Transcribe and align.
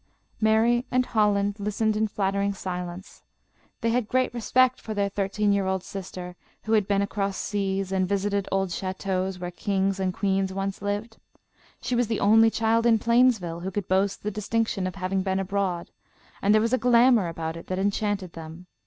Mary 0.41 0.83
and 0.89 1.05
Holland 1.05 1.59
listened 1.59 1.95
in 1.95 2.07
flattering 2.07 2.53
silence. 2.55 3.21
They 3.81 3.91
had 3.91 4.07
great 4.07 4.33
respect 4.33 4.81
for 4.81 4.95
their 4.95 5.09
thirteen 5.09 5.53
year 5.53 5.67
old 5.67 5.83
sister, 5.83 6.35
who 6.63 6.71
had 6.71 6.87
been 6.87 7.03
across 7.03 7.37
seas 7.37 7.91
and 7.91 8.09
visited 8.09 8.49
old 8.51 8.71
chateaux 8.71 9.31
where 9.33 9.51
kings 9.51 9.99
and 9.99 10.11
queens 10.11 10.51
once 10.51 10.81
lived. 10.81 11.17
She 11.83 11.93
was 11.93 12.07
the 12.07 12.19
only 12.19 12.49
child 12.49 12.87
in 12.87 12.97
Plainsville 12.97 13.59
who 13.59 13.69
could 13.69 13.87
boast 13.87 14.23
the 14.23 14.31
distinction 14.31 14.87
of 14.87 14.95
having 14.95 15.21
been 15.21 15.39
abroad, 15.39 15.91
and 16.41 16.51
there 16.51 16.61
was 16.63 16.73
a 16.73 16.79
glamour 16.79 17.27
about 17.27 17.55
it 17.55 17.67
that 17.67 17.77
enchanted 17.77 18.33
them. 18.33 18.65